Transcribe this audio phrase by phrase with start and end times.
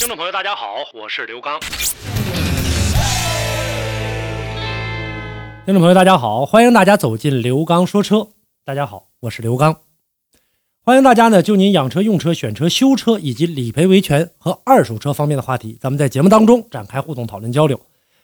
[0.00, 1.60] 听众朋友，大家好，我是刘刚。
[5.66, 8.28] 听众朋友，大家好，欢迎大家走进刘刚说车。
[8.64, 9.76] 大家好，我是刘刚。
[10.82, 17.78] 欢迎大家呢，就您养车、用车、选车、修车以及理赔维权和二手车方面的话题，咱们在节目当中展开互动讨论交流。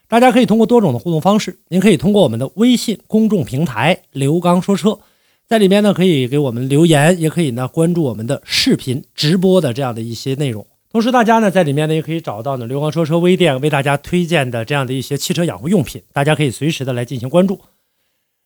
[0.08, 4.98] 大家可以通过多种的互动方式，您可以通过我们的微信公众平台“刘刚说车”，
[5.46, 10.66] 在里面呢可以给我们留言，也可以呢关注我们的视频直播的这样的一些内容。
[10.96, 17.60] 同时，大家呢在里面呢也可以找到呢刘刚说车微店为大家推荐的这样的一些汽车养护用品，大家可以随时的来进行关注。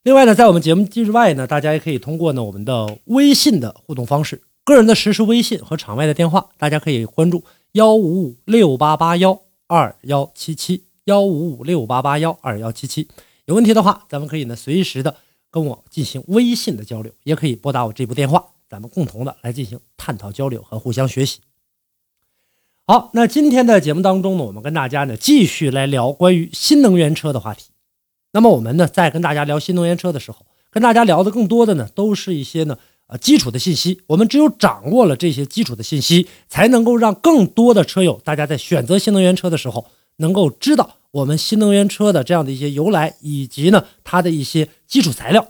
[0.03, 13.07] 另外呢，在我们节目之外呢，大家也可以通过呢我们的微信的互动方式，个人的实时微信和场外的电话，大家可以关注幺五五六八八幺二幺七七幺五五六八八幺二幺七七。
[13.45, 15.15] 有问题的话，咱们可以呢随时的
[15.53, 21.39] 跟我进行微信的交流，也可以拨打我这部电话，咱们共同的来进行探讨交流和互相学习。
[22.91, 27.67] 好，那今天的节目当中呢，我们跟大家呢继续来聊关于新能源车的话题。
[28.33, 34.01] 那么我们呢，在跟大家聊新能源车的时候，跟大家聊的更多的呢，都是一些呢，呃，基础的信息。
[34.09, 45.47] 我们只有掌握了这些基础的信息，才能够让更多的车友，大家在选择新能源车的时候，能够知道我们新能源车的这样的一些由来，以及呢，它的一些基础材料。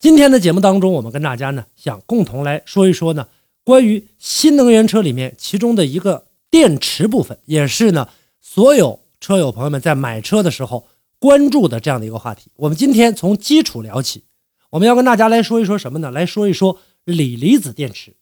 [0.00, 3.28] 今天的节目当中，我们跟大家呢，想共同来说一说呢，
[3.66, 8.08] 关于新能源车里面其中的一个电池部分，也是呢，
[8.40, 10.86] 所有车友朋友们在买车的时候。
[11.18, 14.24] 关注的这样的一个话题，我们今天从基础聊起，
[14.68, 16.10] 我们要跟大家来说一说什么呢？
[16.10, 18.14] 来说一说锂离子电池。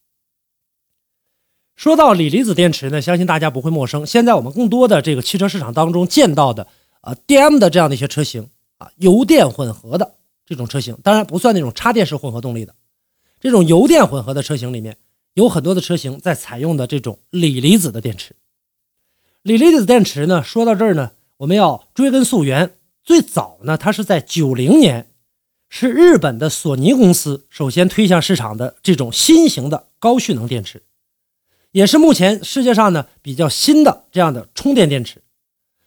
[1.74, 4.06] 说到锂离子电池呢，相信大家不会陌生。
[4.06, 6.68] 现在我们更多的这个汽车市场当中见到的
[7.00, 10.14] 啊，DM 的这样的一些车型啊，油电混合的
[10.46, 12.76] 这种车型，当然不算那种插电式混合动力的，
[13.40, 14.96] 这种油电混合的车型里面，
[15.34, 18.34] 有很多的车型在采用的这种锂离子的电池。
[19.42, 22.76] 锂离子电池呢，说到这儿呢，我们要追根溯源。
[23.02, 25.10] 最早呢，它是在九零年，
[25.68, 30.82] 是日本的索尼公司首先推向市场的这种新型的高蓄能电池，
[31.72, 35.20] 也是目前世界上呢比较新的这样的充电电池。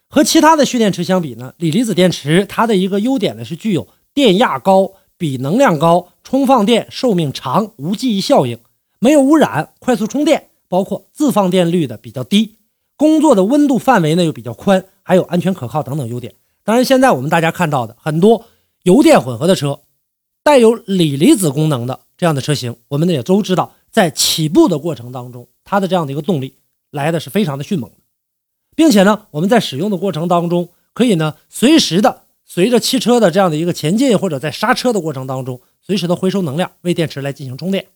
[0.09, 8.59] 和其他的蓄电池相比呢，锂离子电池它的一个优点呢是具有电压高、比能量高、充放电寿命长、无记忆效应、
[8.99, 12.55] 没有污染、快速充电，包括自放电率的比较低、
[12.95, 16.33] 工作的温度范围呢又比较宽，还有安全可靠等等优点。
[16.63, 18.45] 当然，现在我们大家看到的很多
[18.83, 19.79] 油电混合的车，
[20.43, 26.55] 带有锂离子功能的这样的车型，我们呢也都知道，在起步的过程当中，它的这样的一个动力
[26.91, 27.91] 来的是非常的迅猛，
[28.75, 37.87] 并且呢，我们在使用的过程当中，可以呢随时的随着汽车的这样的一个前进，或者在刹车的过程当中，随时的回收能量，为电池来进行充电。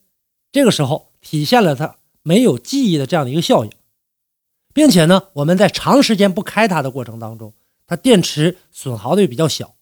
[0.52, 3.72] 这个时候体现了它没有记忆的这样的一个效应，
[4.72, 7.52] 并且呢，我们在长时间不开它的过程当中。
[7.84, 9.74] 它电池损耗的也比较小，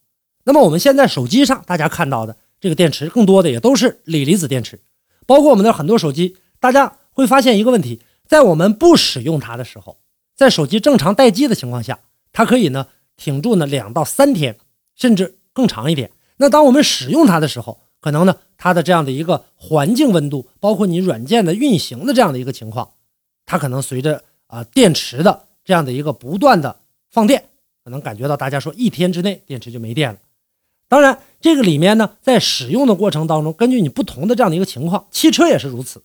[0.44, 4.80] 那么我们现在手机上大家看到的这个电池，更多的也都是锂离子电池，
[5.26, 9.98] 包括我们的很多手机，大家会发现一个问题，在我们不使用它的时候，
[10.34, 12.00] 在手机正常待机的情况下，
[12.32, 14.58] 它可以呢挺住呢两到三天，
[14.96, 16.10] 甚至更长一点。
[16.38, 22.90] 那当我们使用它的时候，可能呢它的这样的一个环境温度，包括你软件的运行的这样的一个情况，
[23.46, 27.44] 它可能随着啊电池的这样的一个不断的放电。
[27.82, 30.18] 可能感觉到大家说一天之内电池就没电了，
[30.86, 36.02] 当然这个里面呢，在使用的过程当中，根据你不同的这样的一个情况，汽车也是如此。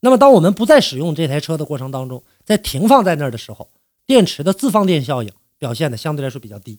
[0.00, 3.70] 那么当我们不再使用这台车的过程当中，在停放在那儿的时候，
[4.06, 6.78] 电池的自放电效应表现的相对来说比较低。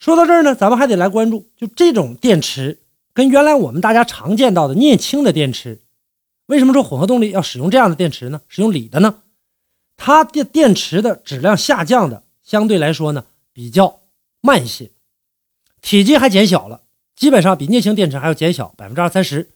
[0.00, 2.81] 说到这儿呢，咱们还得来关注，就这种电池
[3.14, 5.80] 跟原来我们大家常见到的镍氢的电池，
[6.46, 8.40] 为什么说混合动力要使用这样的电池呢？
[8.48, 9.22] 使用锂的呢？
[9.96, 12.24] 它电电池的质量下降的。
[12.42, 14.00] 相对来说呢，比较
[14.40, 14.90] 慢一些，
[15.80, 16.82] 体积还减小了，
[17.14, 19.52] 基本上比镍氢电池还要减小百分之二三十，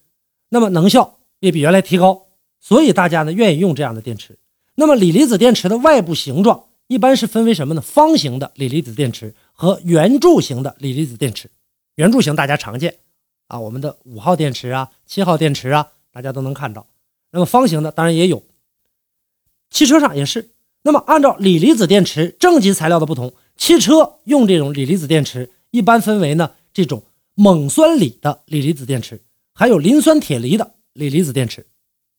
[0.50, 2.28] 那么能效也比原来提高，
[2.60, 4.38] 所以大家呢愿意用这样的电池。
[4.76, 7.80] 那么锂离子电池的外部形状一般是分为什么呢？
[7.80, 11.50] 方形的锂离子电池和圆柱形的锂离子电池。
[11.96, 12.98] 圆柱形大家常见
[13.46, 16.86] 啊，我们的五号电池啊、七号电池啊，大家都能看到。
[17.30, 18.42] 那么方形的当然也有，
[19.70, 20.50] 汽车上也是。
[20.82, 27.02] 那么按照锂离子电池正极材料的不同，汽车用这种锂离子电池一般分为呢这种
[27.34, 29.20] 锰酸锂的锂离子电池，
[29.52, 31.66] 还有磷酸铁锂的锂离子电池。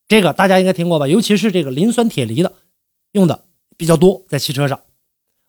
[0.07, 1.07] 这个大家应该听过吧？
[1.07, 2.53] 尤其是这个磷酸铁锂的，
[3.13, 3.45] 用的
[3.77, 4.81] 比较多，在汽车上。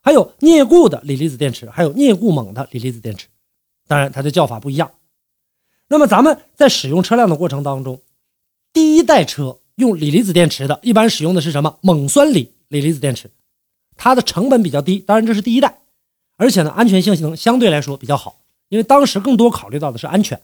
[0.01, 3.27] 还有镍钴的锂离子电池，还有镍钴锰的锂离子电池。
[3.87, 4.91] 当然，它的叫法不一样。
[5.89, 8.03] 那么咱们在使用车辆的过程当中，
[8.73, 11.79] 第一代车用锂离子电池的，一般使用的是什么？
[11.83, 13.31] 锰酸锂锂离子电池，
[13.97, 14.99] 它的成本比较低。
[14.99, 15.79] 当然，这是第一代，
[16.37, 20.41] 而且呢，安全性能相对来说比较好，因为当时更多考虑到的是安全。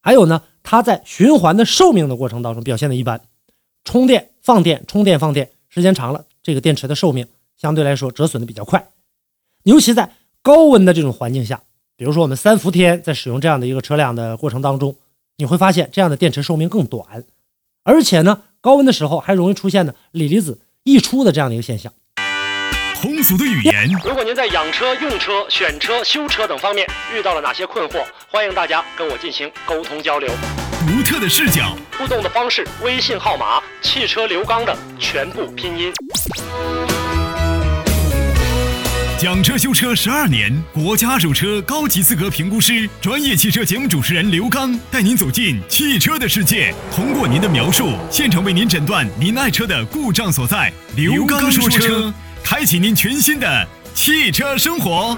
[0.00, 3.20] 还有呢，它在循环的寿命的过程当中表现的一般，
[3.84, 7.26] 充电放电，充电放电时间长了，这个电池的寿命
[7.56, 8.88] 相对来说折损的比较快。
[9.64, 11.62] 尤其在高温的这种环境下，
[11.98, 14.96] 比如说我们三伏天在使用这样的一个车辆的过程当中，
[15.38, 17.24] 你会发现这样的电池寿命更短，
[17.84, 21.90] 而且呢，高温的时候还容易出现呢锂离子溢出的这样的一个现象。
[23.00, 30.28] 通俗的语言，如果您在养车、用车、选车、修车等方面遇到了哪些困惑，欢迎大家跟我进行沟通交流。
[30.86, 35.92] 独特的视角，互动的方式：微信号码“汽车刘刚”的全部拼音。
[39.18, 50.70] 讲车修车十二年，国家二手车高级资格评估师，专业汽车节目主持人刘刚带您走进汽车的世界，通过您的描述，现场为您诊断您爱车的故障所在。
[50.96, 52.12] 刘刚说车。
[52.44, 55.16] 开启您全新的汽车生活。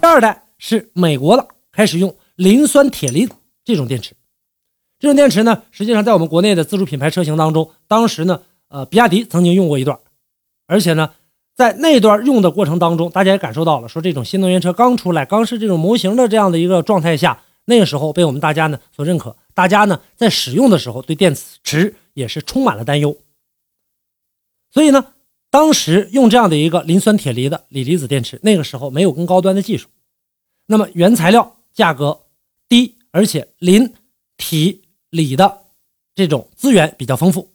[0.00, 3.28] 第二代是美国的，开始用磷酸铁锂
[3.64, 4.14] 这种电池。
[5.02, 9.98] 这种电池呢，实际上在我们国内的自主品牌车型当中，当时呢，呃，比亚迪曾经用过一段，
[10.68, 11.10] 而且呢，
[11.56, 19.34] 在那段用的过程当中，大家也感受到了，说这种新能源车刚出来，刚是这种模型的这样的一个状态下，那个时候被我们大家呢所认可。
[19.54, 21.34] 大家呢在使用的时候，对电
[21.64, 23.18] 池也是充满了担忧。
[24.70, 25.06] 所以呢，
[25.50, 29.88] 当时用这样的一个磷酸铁锂的锂离子电池，那个时候没有更高端的技术，
[30.66, 32.20] 那么原材料价格
[32.68, 33.92] 低，而且磷、
[34.36, 34.78] 铁、
[35.12, 35.60] 锂的
[36.16, 37.50] 这种资源比较丰富。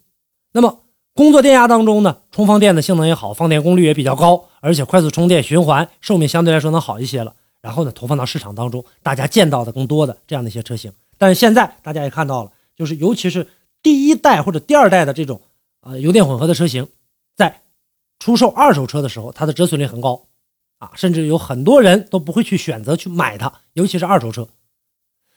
[0.52, 0.80] 那么
[1.12, 7.34] 工作电压当中呢，充放电的性能也好，放电功率也比较高，而且快速充电循环寿命相对来说能好一些了。
[7.60, 10.92] 然后呢，投放到市场当中，大家见到的更多的这样的一些车型。
[11.18, 13.48] 但是现在大家也看到了，就是尤其是
[13.82, 15.42] 第一代或者第二代的这种
[15.80, 16.86] 呃油电混合的车型，
[17.36, 17.62] 在
[18.20, 20.28] 出售二手车的时候，它的折损率很高
[20.78, 24.48] 啊，甚至有很多人都不会去选择去买它，尤其是二手车。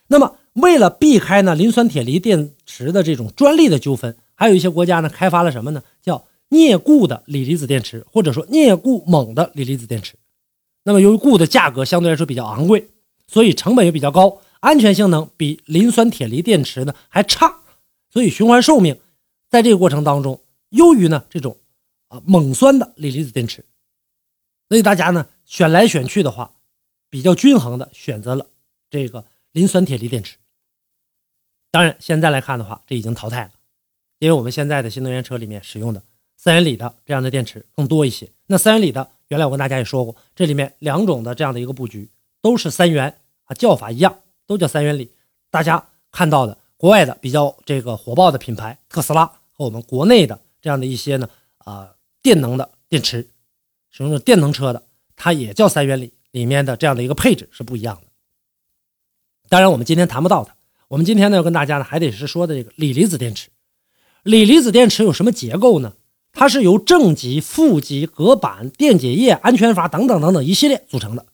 [0.06, 5.82] 那么为了避开呢磷酸铁锂电池的这种专利的纠纷，还有一些国家呢开发了什么呢？
[6.02, 10.14] 叫镍钴的锂离子电池，或者说镍钴锰的锂离子电池。
[10.84, 12.90] 那么由于钴的价格相对来说比较昂贵，
[13.26, 14.40] 所以成本也比较高。
[14.60, 17.62] 安全性能比磷酸铁锂电池呢还差，
[18.10, 19.00] 所以循环寿命
[19.48, 21.56] 在这个过程当中优于呢这种
[22.08, 23.64] 啊锰酸的锂离子电池，
[24.68, 26.52] 所以大家呢选来选去的话，
[27.08, 28.46] 比较均衡的选择了
[28.90, 30.36] 这个磷酸铁锂电池。
[31.72, 33.50] 当然现在来看的话，这已经淘汰了，
[34.20, 36.00] 因为我们现在的新能源车里面使用的
[36.36, 38.30] 三元锂的这样的电池更多一些。
[38.46, 42.08] 那三元锂的原来我跟大家也说过，这里面两种的这样的一个布局
[42.40, 44.20] 都是三元啊，叫法一样。
[44.44, 45.10] 都叫三元锂，
[45.50, 53.30] 大家看到的国外的比较这个火爆的品牌特斯拉和我们国内的这样的一些呢啊电能的电池，
[53.88, 54.82] 使用的电能车的，
[55.16, 58.02] 它也叫三元锂，里面的这样的一个配置是不一样的。
[59.48, 60.54] 当然我们今天谈不到它，
[60.92, 63.48] 我们今天呢要跟大家呢还得是说的这个锂离子电池。
[64.24, 65.94] 锂离子电池有什么结构呢？
[66.34, 71.24] 它是由正极、负极、隔板、电解液、安全阀等等等等一系列组成的。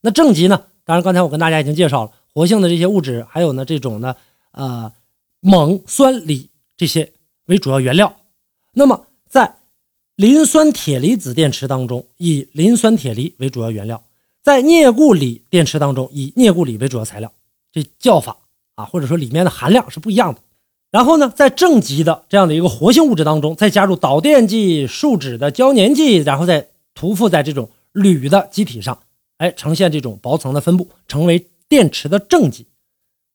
[0.00, 0.64] 那正极呢？
[0.84, 2.12] 当然刚才我跟大家已经介绍了。
[2.34, 4.16] 活性的这些物质，还有呢这种呢，
[4.50, 4.92] 呃，
[5.42, 7.12] 锰酸锂这些
[7.46, 8.16] 为主要原料。
[8.72, 9.58] 那么在
[10.16, 13.98] 磷酸铁离子电池当中，以磷酸铁锂为主要原料；
[14.42, 17.32] 在镍钴锂电池当中，以镍钴锂为主要材料。
[17.70, 18.36] 这叫法
[18.78, 20.40] 啊，或者说里面的含量是不一样的。
[20.90, 29.00] 然后呢，在正极的这样的一个活性物质当中，再加入导电剂、树脂的胶粘剂，然后再涂附在这种铝的基体上，
[29.38, 31.48] 哎，呈现这种薄层的分布，成为。
[31.70, 32.66] 电池的正极，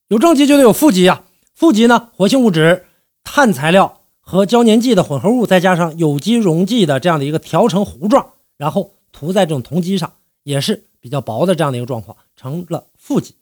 [0.08, 1.24] 有正极就得有负极啊。
[1.54, 2.88] 负极呢，活性物质、
[3.24, 13.36] 碳材料和胶粘剂的混合物，再加上有机溶剂的这样的一个调成糊状，然后涂在这种铜基上，也是比较薄的这样的一个状况，成了负极。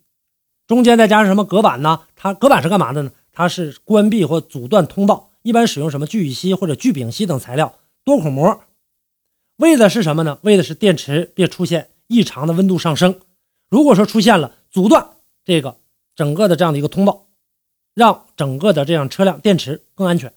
[0.72, 2.04] 中间再加上什么隔板呢？
[2.16, 3.12] 它隔板是干嘛的呢？
[3.34, 7.74] 它是关闭或阻断通道，一般使用什么聚乙烯或者聚丙烯等材料
[8.06, 8.62] 多孔膜，
[9.58, 10.40] 为的是什么呢？
[10.44, 13.20] 为的是电池别出现异常的温度上升。
[13.70, 15.10] 如果说出现了阻断
[15.44, 15.76] 这个
[16.16, 17.26] 整个的这样的一个通道，
[17.94, 20.32] 让整个的这样车辆电池更安全。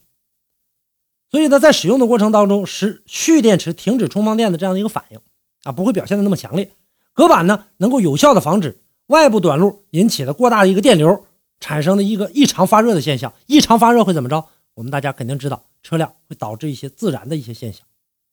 [1.30, 5.20] 所以呢，在使用的过程当中，使蓄电池停止充放电的这样的一个反应
[5.62, 6.72] 啊，不会表现的那么强烈。
[7.12, 11.26] 隔板呢，能够有效的防止外部短路引起的过大的一个电流
[11.60, 13.32] 产生的一个异常发热的现象。
[13.46, 14.46] 异常发热会怎么着？
[14.74, 17.86] 我们大家肯定知道，车辆会导致一些自燃的一些现象，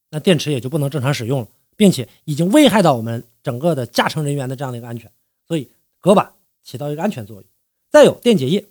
[0.09, 5.11] 那电池也就不能正常使用了，并且已经危害到我们整个的驾乘人员的这样的一个安全。
[5.47, 6.31] 所以隔板
[6.63, 7.45] 起到一个安全作用。
[7.91, 8.65] 再有电解液，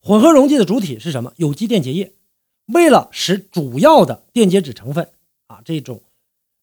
[0.00, 1.32] 混合溶剂的主体是什么？
[1.36, 2.12] 有机电解液。
[2.66, 5.08] 为了使主要的电解质成分
[5.48, 6.00] 啊这种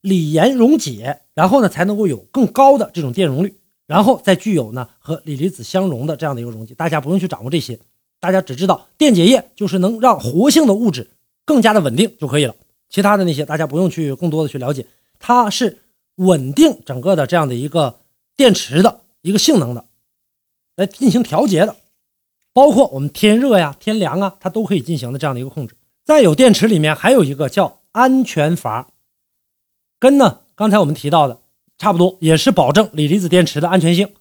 [0.01, 3.58] 锂盐溶解，然后呢才能够有更高的这种电容率，
[3.89, 6.75] 然后再具有呢和锂离子相融的这样的一个溶剂。
[6.75, 7.79] 大家不用去掌握这些，
[8.19, 11.09] 大家只知道电解液就是能让活性的物质
[11.43, 12.55] 更加的稳定就可以了。
[12.87, 14.85] 其他的那些大家不用去更多的去了解，
[15.17, 15.79] 它是
[16.17, 17.99] 稳定整个的这样的一个
[18.37, 19.85] 电池的一个性能的，
[20.75, 21.75] 来进行调节的，
[22.53, 25.75] 包括我们天热呀、天凉啊，它都可以进行的这样的一个控制。
[26.05, 28.91] 再有电池里面还有一个叫安全阀，
[29.99, 31.39] 跟呢刚才我们提到的
[31.79, 34.13] 差不多，也是保证锂离子电池的安全性。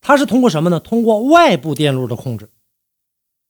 [0.00, 0.78] 它是通过什么呢？
[0.78, 2.50] 通过外部电路的控制，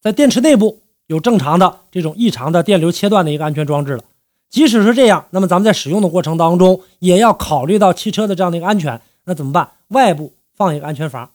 [0.01, 4.03] 在电池内部有正常的这种异常的电流切断的一个安全装置了。
[4.49, 9.01] 即使是这样，那么咱们在使用的过程当中也要考虑到汽车的这样的一个安全。
[9.25, 9.71] 那怎么办？
[9.89, 11.31] 外部放一个安全阀。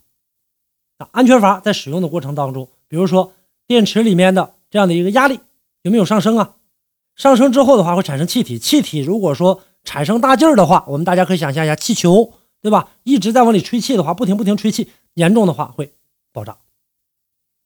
[0.96, 3.32] 啊，安全阀在使用的过程当中，比如说
[3.66, 5.40] 电池里面的这样的一个压力。
[5.82, 6.54] 有没有上升啊？
[7.14, 12.90] 上升之后的话会产生气体，气体如果说产生大劲儿的话，我们大家可以想象一下，气球对吧？
[13.04, 15.94] 一直在往里吹气的话，不停不停吹气，严重的话会
[16.30, 16.58] 爆炸。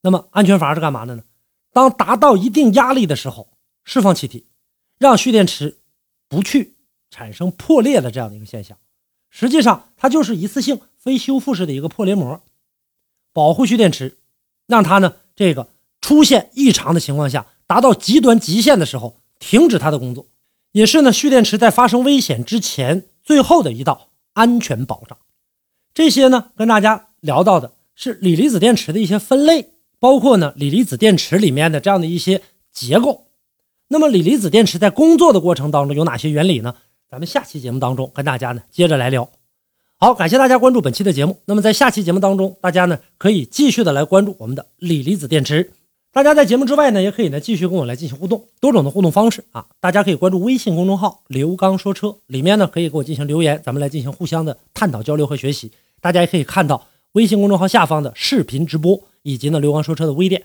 [0.02, 1.24] 那么安全阀是干嘛的呢？
[1.72, 3.48] 当达到一定压力的时候，
[3.82, 4.46] 释放气体，
[5.00, 5.78] 让蓄电池
[6.28, 6.76] 不去
[7.10, 8.78] 产生破裂的这样的一个现象。
[9.28, 12.40] 实际上它就是一次性非修复式的一个破裂膜，
[13.32, 14.18] 保护蓄电池，
[14.68, 17.46] 让它呢这个出现异常的情况下。
[17.66, 20.28] 达到极端极限的时候，停止它的工作，
[20.72, 25.16] 也是呢蓄电池在发生危险之前最后的一道安全保障。
[25.94, 33.26] 这些呢跟大家聊到的是锂离子电池的一些分类，包括呢锂离子电池里面的这样的一些结构。
[33.88, 36.74] 那么锂离子电池在工作的过程当中有哪些原理呢？
[37.10, 39.28] 咱们下期节目当中跟大家呢接着来聊。
[39.98, 41.38] 好，感谢大家关注本期的节目。
[41.44, 45.72] 那么在下期节目当中，大家呢可以继续的来关注我们的锂离子电池。
[46.12, 49.66] 大家在节目之外呢，也可以呢继续跟我来进行互动，多种的互动方式啊！
[49.80, 55.72] 大家可以关注微信公众号“刘刚说车”，里面呢可以给我进行留言，咱们来进行互相的探讨、交流和学习。
[56.02, 60.42] 大家也可以看到微信公众号下方的视频直播，以及呢刘刚说车的微店。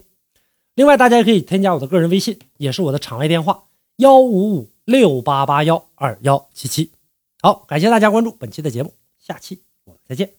[0.76, 3.66] 另外，大家也可以添加我的个人微信，也是我的场外电话：
[3.98, 6.92] 幺五五六八八幺二幺七七。
[7.42, 10.37] 好，感谢大家关注本期的节目，下期我们再见。